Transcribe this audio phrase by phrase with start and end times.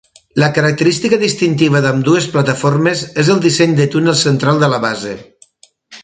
[0.43, 5.13] La característica distintiva d'ambdues plataformes és el disseny de túnel central de la base.